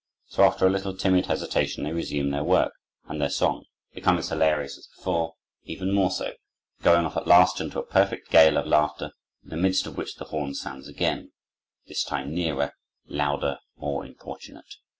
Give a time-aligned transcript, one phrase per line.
[0.25, 2.73] So, after a little timid hesitation, they resume their work
[3.07, 5.35] and their song, become as hilarious as before,
[5.65, 6.33] even more so,
[6.81, 9.11] going off at last into a perfect gale of laughter,
[9.43, 11.33] in the midst of which the horn sounds again;
[11.85, 12.73] this time nearer,
[13.05, 14.77] louder, more importunate.